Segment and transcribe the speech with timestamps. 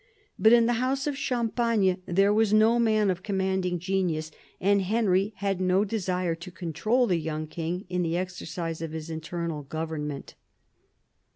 [0.39, 5.31] But in the house of Champagne there was no man of commanding genius, and Henry
[5.35, 10.33] had no desire to control the young king in the exercise of his internal goverment.